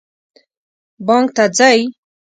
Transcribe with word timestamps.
بانک 1.05 1.27
ته 1.35 1.43
ځئ؟ 1.57 1.79